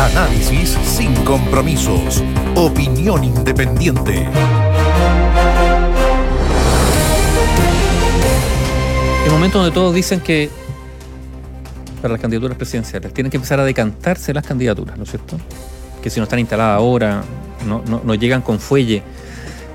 [0.00, 2.24] Análisis sin compromisos.
[2.54, 4.26] Opinión independiente.
[9.26, 10.48] El momento donde todos dicen que
[12.00, 15.36] para las candidaturas presidenciales tienen que empezar a decantarse las candidaturas, ¿no es cierto?
[16.02, 17.22] Que si no están instaladas ahora,
[17.66, 19.02] no, llegan con fuelle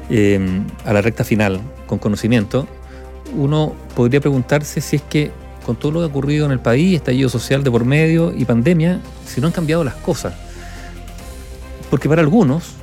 [0.10, 0.40] eh,
[0.86, 2.68] a la recta final, con conocimiento,
[3.38, 6.96] uno podría preguntarse si es que con todo lo que ha ocurrido en el país,
[6.96, 10.36] estallido social de por medio y pandemia, si no han cambiado las cosas.
[11.90, 12.76] Porque para algunos,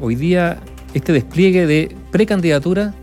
[0.00, 0.60] hoy día
[0.94, 2.94] este despliegue de precandidatura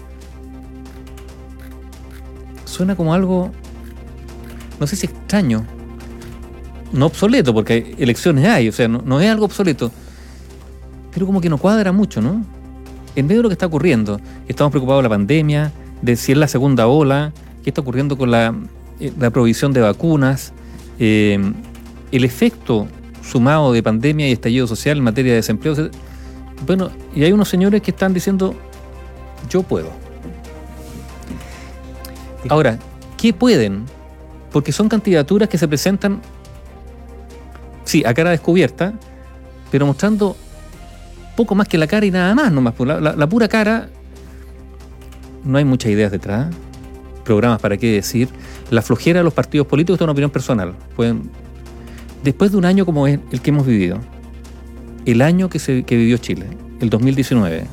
[2.66, 3.52] suena como algo,
[4.80, 5.66] no sé si extraño,
[6.91, 9.91] no obsoleto, porque elecciones hay, o sea, no, no es algo obsoleto,
[11.13, 12.44] pero como que no cuadra mucho, ¿no?
[13.16, 15.71] En medio de lo que está ocurriendo, estamos preocupados de la pandemia,
[16.02, 18.55] de si es la segunda ola, qué está ocurriendo con la
[18.99, 20.53] la provisión de vacunas,
[20.99, 21.40] eh,
[22.12, 22.88] el efecto
[23.23, 25.76] sumado de pandemia y estallido social en materia de desempleo.
[26.65, 28.55] Bueno, y hay unos señores que están diciendo,
[29.49, 29.90] yo puedo.
[32.49, 32.79] Ahora,
[33.18, 33.85] ¿qué pueden?
[34.51, 36.21] Porque son candidaturas que se presentan,
[37.85, 38.93] sí, a cara descubierta,
[39.71, 40.35] pero mostrando
[41.37, 42.74] poco más que la cara y nada más, nomás.
[42.74, 43.90] Pues la pura cara,
[45.43, 46.48] no hay muchas ideas detrás,
[47.24, 48.27] programas para qué decir
[48.70, 50.75] la flojera de los partidos políticos, es una opinión personal.
[52.23, 53.99] Después de un año como es el que hemos vivido,
[55.05, 56.45] el año que, se, que vivió Chile,
[56.79, 57.65] el 2019,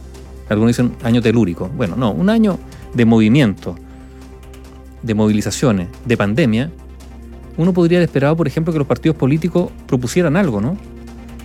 [0.48, 2.58] algunos dicen año telúrico, bueno, no, un año
[2.94, 3.76] de movimiento,
[5.02, 6.70] de movilizaciones, de pandemia,
[7.56, 10.76] uno podría haber esperado, por ejemplo, que los partidos políticos propusieran algo, ¿no?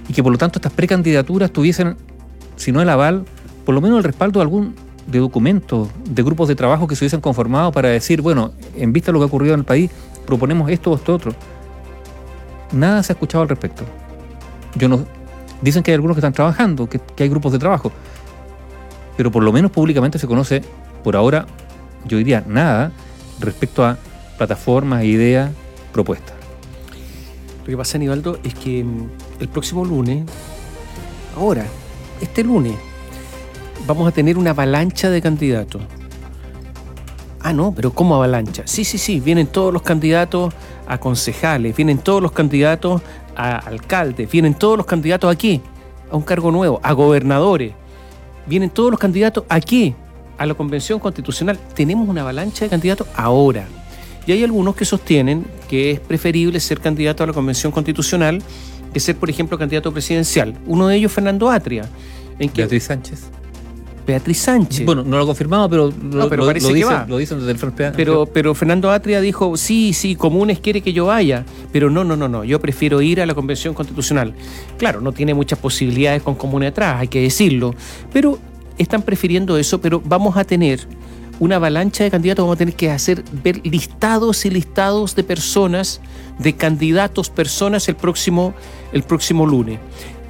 [0.07, 1.95] Y que por lo tanto estas precandidaturas tuviesen,
[2.57, 3.25] si no el aval,
[3.65, 4.75] por lo menos el respaldo de algún
[5.07, 9.07] de documentos, de grupos de trabajo que se hubiesen conformado para decir, bueno, en vista
[9.07, 9.91] de lo que ha ocurrido en el país,
[10.25, 11.33] proponemos esto o esto otro.
[12.71, 13.83] Nada se ha escuchado al respecto.
[14.75, 15.05] Yo no,
[15.61, 17.91] dicen que hay algunos que están trabajando, que, hay grupos de trabajo,
[19.17, 20.61] pero por lo menos públicamente se conoce,
[21.03, 21.45] por ahora,
[22.05, 22.91] yo diría nada
[23.39, 23.97] respecto a
[24.37, 25.51] plataformas, ideas,
[25.91, 26.35] propuestas.
[27.61, 28.85] Lo que pasa, Aníbaldo, es que
[29.39, 30.25] el próximo lunes,
[31.35, 31.65] ahora,
[32.21, 32.75] este lunes,
[33.85, 35.81] vamos a tener una avalancha de candidatos.
[37.39, 38.63] Ah, no, pero ¿cómo avalancha?
[38.65, 40.53] Sí, sí, sí, vienen todos los candidatos
[40.87, 43.01] a concejales, vienen todos los candidatos
[43.35, 45.61] a alcaldes, vienen todos los candidatos aquí,
[46.11, 47.73] a un cargo nuevo, a gobernadores.
[48.45, 49.95] Vienen todos los candidatos aquí,
[50.37, 51.59] a la Convención Constitucional.
[51.75, 53.65] Tenemos una avalancha de candidatos ahora.
[54.25, 58.41] Y hay algunos que sostienen que es preferible ser candidato a la Convención Constitucional
[58.93, 60.55] que ser, por ejemplo, candidato presidencial.
[60.65, 61.87] Uno de ellos, Fernando Atria.
[62.55, 63.29] Beatriz Sánchez.
[64.05, 64.85] Beatriz Sánchez.
[64.85, 67.91] Bueno, no lo ha confirmado, pero lo, pero lo, dice, lo dicen desde el Frente
[67.95, 72.15] pero, pero Fernando Atria dijo, sí, sí, Comunes quiere que yo vaya, pero no, no,
[72.15, 74.33] no, no, yo prefiero ir a la Convención Constitucional.
[74.77, 77.75] Claro, no tiene muchas posibilidades con Comunes atrás, hay que decirlo,
[78.11, 78.39] pero
[78.77, 80.79] están prefiriendo eso, pero vamos a tener
[81.39, 85.99] una avalancha de candidatos, vamos a tener que hacer ver listados y listados de personas,
[86.37, 88.53] de candidatos, personas el próximo,
[88.93, 89.79] el próximo lunes.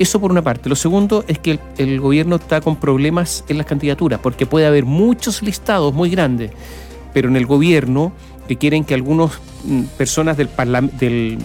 [0.01, 0.67] Eso por una parte.
[0.67, 4.84] Lo segundo es que el, gobierno está con problemas en las candidaturas, porque puede haber
[4.84, 6.50] muchos listados muy grandes,
[7.13, 8.11] pero en el gobierno
[8.47, 10.50] que quieren que algunas mm, personas del,
[10.97, 11.38] del,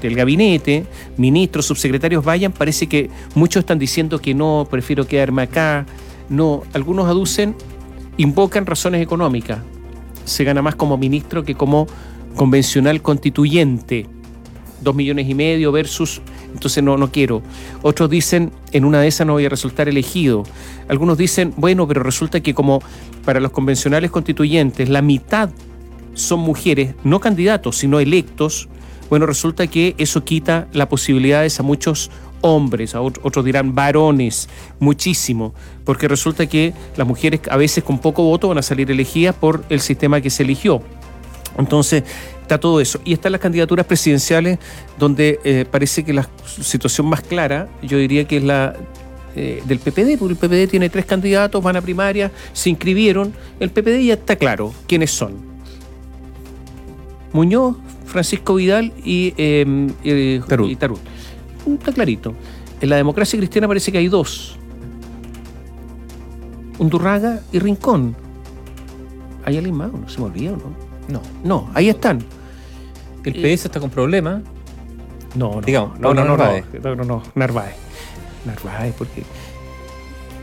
[0.00, 0.86] del gabinete,
[1.18, 5.84] ministros, subsecretarios vayan, parece que muchos están diciendo que no, prefiero quedarme acá.
[6.30, 7.54] No, algunos aducen,
[8.16, 9.58] invocan razones económicas.
[10.24, 11.86] Se gana más como ministro que como
[12.34, 14.06] convencional constituyente.
[14.80, 16.22] Dos millones y medio versus
[16.54, 17.42] entonces no, no quiero.
[17.82, 20.44] Otros dicen, en una de esas no voy a resultar elegido.
[20.88, 22.80] Algunos dicen, bueno, pero resulta que como
[23.24, 25.50] para los convencionales constituyentes la mitad
[26.14, 28.68] son mujeres, no candidatos, sino electos,
[29.10, 32.10] bueno, resulta que eso quita las posibilidades a muchos
[32.40, 34.48] hombres, a otros dirán varones,
[34.78, 35.54] muchísimo,
[35.84, 39.64] porque resulta que las mujeres a veces con poco voto van a salir elegidas por
[39.70, 40.82] el sistema que se eligió.
[41.58, 42.04] Entonces,
[42.44, 43.00] está todo eso.
[43.04, 44.58] Y están las candidaturas presidenciales,
[44.98, 46.28] donde eh, parece que la
[46.60, 48.76] situación más clara, yo diría que es la
[49.34, 53.32] eh, del PPD, porque el PPD tiene tres candidatos, van a primaria, se inscribieron.
[53.58, 55.32] El PPD ya está claro quiénes son.
[57.32, 60.38] Muñoz, Francisco Vidal y, eh, y
[60.76, 61.00] Tarut.
[61.66, 62.34] Está clarito.
[62.80, 64.56] En la democracia cristiana parece que hay dos.
[66.78, 68.14] Undurraga y Rincón.
[69.46, 69.92] ¿Hay alguien más?
[69.92, 70.83] ¿No se me olvida no?
[71.08, 71.20] No.
[71.42, 72.24] No, ahí están.
[73.24, 74.42] El PS está con problemas.
[75.34, 76.64] No, no, digamos, no, no, no, Narváez.
[76.82, 77.74] no, no, no, Narváez.
[78.44, 79.22] Narváez, porque.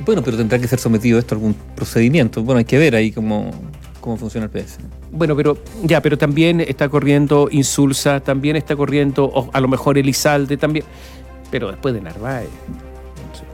[0.05, 2.43] Bueno, pero tendrá que ser sometido esto a algún procedimiento.
[2.43, 3.51] Bueno, hay que ver ahí cómo,
[3.99, 4.79] cómo funciona el PS.
[5.11, 10.57] Bueno, pero ya, pero también está corriendo Insulsa, también está corriendo, a lo mejor Elizalde,
[10.57, 10.85] también.
[11.51, 12.49] pero después de Narváez,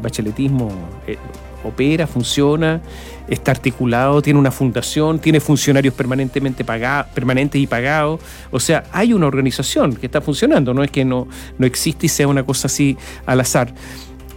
[0.01, 0.69] bacheletismo
[1.06, 1.18] eh,
[1.67, 2.81] opera, funciona,
[3.27, 8.19] está articulado, tiene una fundación, tiene funcionarios permanentemente pagados, permanentes y pagados.
[8.51, 11.27] O sea, hay una organización que está funcionando, no es que no,
[11.57, 13.73] no existe y sea una cosa así al azar.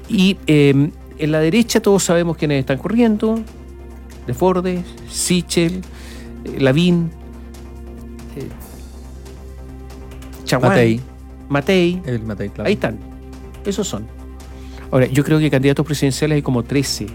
[0.08, 3.40] Y em, en la derecha todos sabemos quiénes están corriendo,
[4.26, 5.82] Desbordes, Sichel,
[6.44, 7.10] eh, Lavín,
[8.36, 8.48] eh,
[10.44, 11.00] Chaguán, Matei.
[11.48, 12.02] Matei.
[12.06, 12.68] El Matei, claro.
[12.68, 12.98] Ahí están.
[13.64, 14.19] Esos son.
[14.90, 17.06] Ahora, yo creo que candidatos presidenciales hay como 13,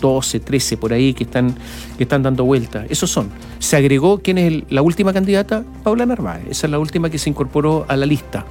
[0.00, 1.54] 12, 13 por ahí que están,
[1.98, 2.86] que están dando vueltas.
[2.88, 3.28] Esos son.
[3.58, 5.62] Se agregó, ¿quién es el- la última candidata?
[5.82, 6.44] Paula Narváez.
[6.50, 8.46] Esa es la última que se incorporó a la lista.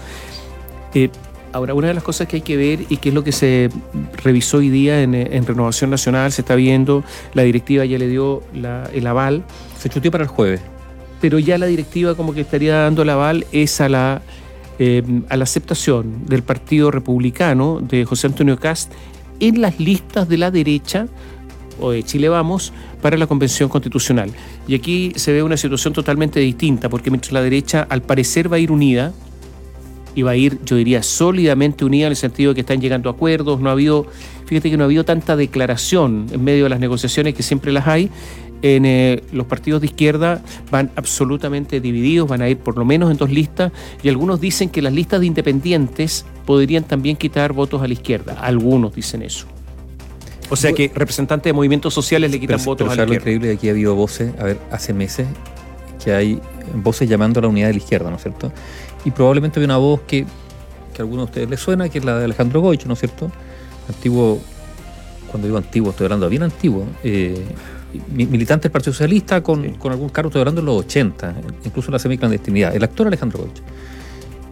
[0.93, 1.09] Eh,
[1.53, 3.69] ahora, una de las cosas que hay que ver y que es lo que se
[4.23, 8.43] revisó hoy día en, en Renovación Nacional, se está viendo, la directiva ya le dio
[8.53, 9.43] la- el aval,
[9.79, 10.61] Se chuteó para el jueves.
[11.21, 14.21] pero ya la directiva como que estaría dando el aval es a la,
[14.79, 18.91] eh, a la aceptación del Partido Republicano de José Antonio Cast
[19.39, 21.07] en las listas de la derecha
[21.79, 24.31] o de Chile Vamos para la Convención Constitucional.
[24.67, 28.57] Y aquí se ve una situación totalmente distinta, porque mientras la derecha al parecer va
[28.57, 29.13] a ir unida,
[30.15, 33.09] y va a ir, yo diría, sólidamente unida en el sentido de que están llegando
[33.09, 34.07] a acuerdos, no ha habido,
[34.45, 37.87] fíjate que no ha habido tanta declaración en medio de las negociaciones que siempre las
[37.87, 38.09] hay.
[38.61, 43.09] En eh, los partidos de izquierda van absolutamente divididos, van a ir por lo menos
[43.09, 43.71] en dos listas,
[44.03, 48.33] y algunos dicen que las listas de independientes podrían también quitar votos a la izquierda.
[48.33, 49.45] Algunos dicen eso.
[50.49, 53.09] O sea que representantes de movimientos sociales le quitan Pero, votos pero a la ¿sabes
[53.09, 53.31] lo izquierda.
[53.35, 53.57] increíble?
[53.57, 55.27] Aquí ha habido voces, a ver, hace meses
[56.03, 56.39] que hay
[56.73, 58.51] voces llamando a la unidad de la izquierda, ¿no es cierto?
[59.05, 60.25] Y probablemente hay una voz que,
[60.93, 62.99] que a algunos de ustedes les suena, que es la de Alejandro Goich, ¿no es
[62.99, 63.31] cierto?
[63.87, 64.41] Antiguo,
[65.29, 67.45] cuando digo antiguo, estoy hablando bien antiguo, eh,
[68.13, 69.69] mi- militante del Partido Socialista con, Sí.
[69.79, 71.35] con algún cargo, estoy hablando en los 80,
[71.65, 73.61] incluso en la semiclandestinidad, el actor Alejandro Goich.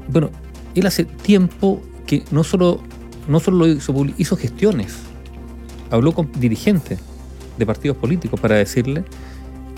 [0.08, 0.30] Bueno,
[0.76, 2.82] él hace tiempo que no solo,
[3.28, 4.96] no solo lo hizo, gestiones,
[5.92, 7.00] habló con dirigentes
[7.58, 9.04] de partidos políticos para decirle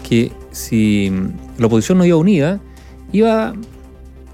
[0.08, 1.12] que si
[1.58, 2.60] la oposición no iba unida,
[3.12, 3.54] iba,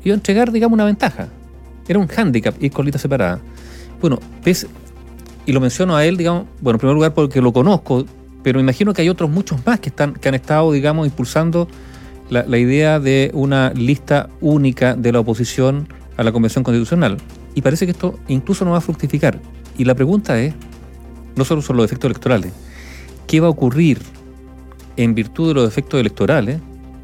[0.03, 1.29] iba a entregar, digamos, una ventaja.
[1.87, 3.39] Era un hándicap ir con lista separada.
[4.01, 4.67] Bueno, pese-
[5.45, 8.05] y lo menciono a él, digamos, bueno, en primer lugar porque lo conozco,
[8.43, 11.67] pero me imagino que hay otros muchos más que, están, que han estado, digamos, impulsando
[12.29, 15.87] la, idea de una lista única de la oposición
[16.17, 17.17] a la Convención Constitucional.
[17.53, 19.39] Y parece que esto incluso no va a fructificar.
[19.77, 20.53] Y la pregunta es,
[21.35, 22.51] no solo son los efectos electorales,
[23.27, 23.99] ¿qué va a ocurrir
[24.97, 26.59] en virtud de los efectos electorales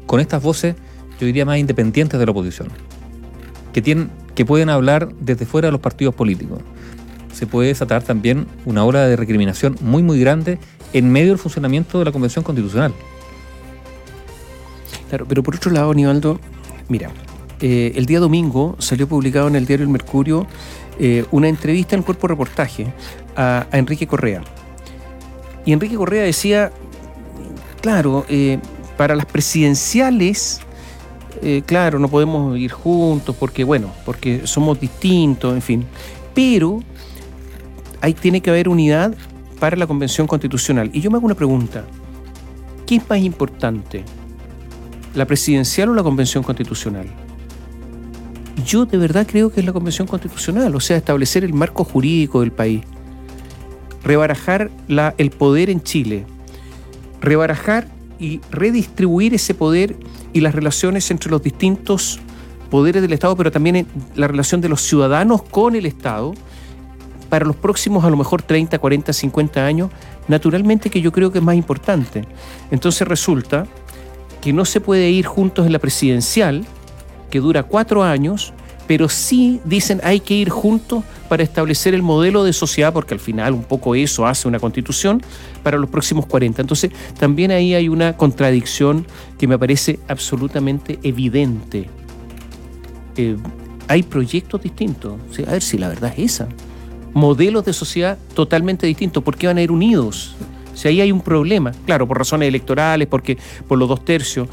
[0.06, 0.74] con estas voces,
[1.20, 2.68] yo diría, más independientes de la oposición?
[3.72, 6.60] Que, tienen, que pueden hablar desde fuera de los partidos políticos.
[7.32, 10.58] Se puede desatar también una ola de recriminación muy, muy grande
[10.92, 12.92] en medio del funcionamiento de la Convención Constitucional.
[15.08, 16.40] Claro, pero por otro lado, Aníbaldo,
[16.88, 17.10] mira,
[17.60, 20.46] eh, el día domingo salió publicado en el diario El Mercurio
[20.98, 22.86] eh, una entrevista en cuerpo reportaje
[23.36, 24.42] a, Enrique Correa.
[25.64, 26.72] Y Enrique Correa decía,
[27.80, 28.58] claro, eh,
[28.96, 30.60] para las presidenciales,
[31.66, 35.84] claro, no podemos ir juntos porque, bueno, porque somos distintos, en fin.
[36.34, 36.80] Pero
[38.02, 39.14] ahí tiene que haber unidad
[39.58, 40.90] para la Convención Constitucional.
[40.92, 41.84] Y yo me hago una pregunta.
[42.84, 44.04] ¿Qué es más importante?
[45.14, 47.06] ¿La presidencial o la Convención Constitucional?
[48.66, 52.40] Yo de verdad creo que es la Convención Constitucional, o sea, establecer el marco jurídico
[52.40, 52.82] del país,
[54.02, 54.70] rebarajar
[55.16, 56.26] el poder en Chile,
[57.20, 57.86] rebarajar
[58.18, 59.96] y redistribuir ese poder
[60.32, 62.20] y las relaciones entre los distintos
[62.68, 63.86] poderes del Estado, pero también
[64.16, 66.34] la relación de los ciudadanos con el Estado,
[67.32, 69.90] para los próximos a lo mejor 30, 40, 50 años,
[70.28, 72.26] naturalmente que yo creo que es más importante.
[72.70, 73.66] Entonces resulta
[74.42, 76.62] que no se puede ir juntos en la presidencial,
[77.30, 78.52] que dura cuatro años,
[78.86, 83.20] pero sí dicen hay que ir juntos para establecer el modelo de sociedad, porque al
[83.20, 85.22] final un poco eso hace una constitución
[85.62, 86.60] para los próximos 40.
[86.60, 89.06] Entonces también ahí hay una contradicción
[89.38, 91.88] que me parece absolutamente evidente.
[93.16, 93.38] Eh,
[93.88, 95.14] hay proyectos distintos.
[95.48, 96.48] A ver si la verdad es esa.
[97.14, 99.22] Modelos de sociedad totalmente distintos.
[99.22, 100.34] ¿Por qué van a ir unidos?
[100.74, 103.36] Si ahí hay un problema, claro, por razones electorales, porque
[103.68, 104.48] por los dos tercios,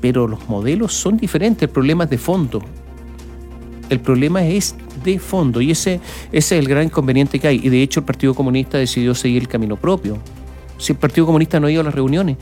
[0.00, 2.62] pero los modelos son diferentes, el problema es de fondo.
[3.88, 4.74] El problema es
[5.04, 6.00] de fondo y ese,
[6.32, 7.60] es el gran inconveniente que hay.
[7.62, 10.18] Y de hecho el Partido Comunista decidió seguir el camino propio.
[10.78, 12.36] Si el Partido Comunista no ha ido a las reuniones,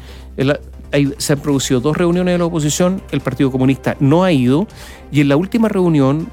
[1.18, 4.66] se han producido dos reuniones de la oposición, el Partido Comunista no ha ido
[5.12, 6.28] y en la última reunión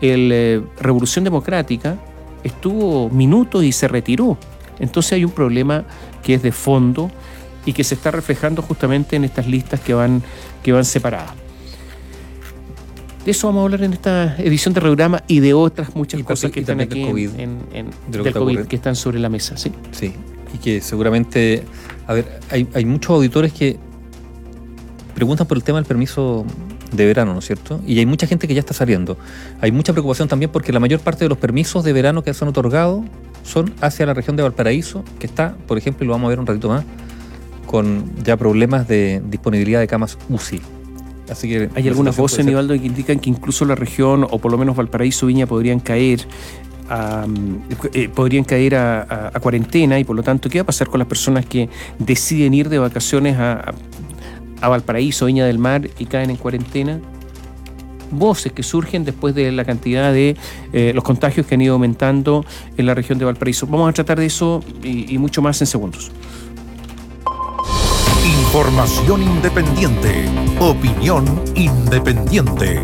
[0.00, 1.96] el eh, Revolución Democrática
[2.44, 4.36] estuvo minutos y se retiró.
[4.78, 5.84] Entonces hay un problema
[6.22, 7.10] que es de fondo
[7.64, 10.22] y que se está reflejando justamente en estas listas que van,
[10.62, 11.32] que van separadas.
[13.24, 16.22] De eso vamos a hablar en esta edición de programa y de otras muchas Y
[16.22, 19.18] cosas que están aquí del COVID, en, en- de que del COVID que están sobre
[19.18, 19.56] la mesa.
[19.56, 19.72] ¿sí?
[19.90, 20.12] Sí,
[20.54, 21.64] y que seguramente,
[22.06, 23.78] a ver, hay, hay muchos auditores que
[25.16, 26.44] preguntan por el tema del permiso
[26.92, 27.80] de verano, ¿no es cierto?
[27.86, 29.16] Y hay mucha gente que ya está saliendo.
[29.60, 32.44] Hay mucha preocupación también porque la mayor parte de los permisos de verano que se
[32.44, 33.04] han otorgado
[33.42, 36.40] son hacia la región de Valparaíso, que está, por ejemplo, y lo vamos a ver
[36.40, 36.84] un ratito más,
[37.66, 40.60] con ya problemas de disponibilidad de camas UCI.
[41.30, 44.58] Así que Hay algunas voces, Nivaldo, que indican que incluso la región, o por lo
[44.58, 46.20] menos Valparaíso, Viña, podrían caer
[46.88, 47.26] a,
[47.92, 50.86] eh, podrían caer a, a- a cuarentena y por lo tanto, ¿qué va a pasar
[50.86, 53.74] con las personas que deciden ir de vacaciones a-
[54.66, 57.00] a Valparaíso, Viña del Mar y caen en cuarentena?
[58.10, 60.36] Voces que surgen después de la cantidad de
[60.72, 62.44] eh, los contagios que han ido aumentando
[62.76, 63.66] en la región de Valparaíso.
[63.66, 66.10] Vamos a tratar de eso y, y mucho más en segundos.
[68.24, 70.24] Información independiente.
[70.60, 72.82] Opinión independiente.